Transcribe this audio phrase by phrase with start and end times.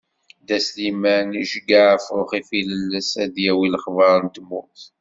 [0.41, 4.81] Dda Sliman iceyyeɛ afrux ifirelles ad s-d-yawi lexbar n tmurt.